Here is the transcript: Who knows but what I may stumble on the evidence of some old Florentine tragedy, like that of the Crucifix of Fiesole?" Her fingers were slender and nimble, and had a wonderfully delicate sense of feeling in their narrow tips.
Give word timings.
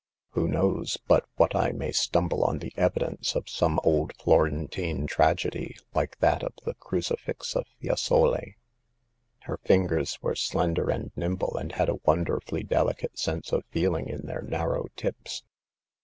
Who 0.31 0.47
knows 0.47 0.97
but 1.07 1.27
what 1.35 1.55
I 1.55 1.71
may 1.73 1.91
stumble 1.91 2.43
on 2.43 2.57
the 2.57 2.73
evidence 2.75 3.35
of 3.35 3.47
some 3.47 3.79
old 3.83 4.15
Florentine 4.15 5.05
tragedy, 5.05 5.75
like 5.93 6.17
that 6.17 6.41
of 6.41 6.53
the 6.65 6.73
Crucifix 6.73 7.55
of 7.55 7.67
Fiesole?" 7.79 8.55
Her 9.45 9.57
fingers 9.63 10.19
were 10.19 10.33
slender 10.33 10.89
and 10.89 11.11
nimble, 11.15 11.55
and 11.55 11.73
had 11.73 11.87
a 11.87 11.99
wonderfully 12.03 12.63
delicate 12.63 13.19
sense 13.19 13.51
of 13.51 13.63
feeling 13.69 14.09
in 14.09 14.25
their 14.25 14.41
narrow 14.41 14.87
tips. 14.95 15.43